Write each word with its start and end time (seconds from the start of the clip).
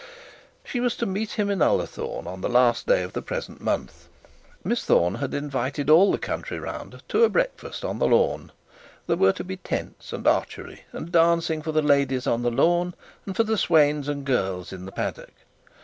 She 0.63 0.79
was 0.79 0.95
to 0.97 1.05
meet 1.05 1.33
him 1.33 1.51
at 1.51 1.59
Ullathorne 1.61 2.25
on 2.25 2.41
the 2.41 2.49
last 2.49 2.87
day 2.87 3.03
of 3.03 3.13
the 3.13 3.21
present 3.21 3.61
month. 3.61 4.07
Miss 4.63 4.83
Thorne 4.83 5.13
had 5.13 5.31
invited 5.35 5.91
all 5.91 6.11
the 6.11 6.17
country 6.17 6.57
round 6.59 7.03
to 7.09 7.23
a 7.23 7.29
breakfast 7.29 7.85
on 7.85 7.99
the 7.99 8.07
lawn. 8.07 8.51
There 9.05 9.15
were 9.15 9.33
to 9.33 9.43
be 9.43 9.57
tents 9.57 10.11
and 10.11 10.25
archery, 10.25 10.85
and 10.91 11.11
dancing 11.11 11.61
for 11.61 11.71
the 11.71 11.83
ladies 11.83 12.25
on 12.25 12.41
the 12.41 12.49
lawn, 12.49 12.95
and 13.27 13.35
for 13.35 13.43
the 13.43 13.59
swains 13.59 14.07
and 14.07 14.25
girls 14.25 14.73
in 14.73 14.85
the 14.85 14.91
paddock. 14.91 15.33